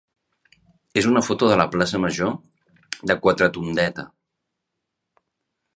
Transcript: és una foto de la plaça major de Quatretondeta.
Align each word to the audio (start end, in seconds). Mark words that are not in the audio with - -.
és 1.01 1.07
una 1.09 1.21
foto 1.27 1.49
de 1.51 1.59
la 1.61 1.67
plaça 1.75 1.99
major 2.07 2.33
de 3.11 3.19
Quatretondeta. 3.27 4.09